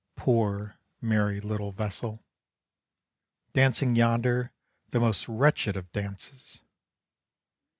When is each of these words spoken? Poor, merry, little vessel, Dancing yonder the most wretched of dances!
Poor, 0.15 0.79
merry, 0.99 1.39
little 1.39 1.71
vessel, 1.71 2.25
Dancing 3.53 3.95
yonder 3.95 4.51
the 4.89 4.99
most 4.99 5.27
wretched 5.29 5.77
of 5.77 5.91
dances! 5.91 6.61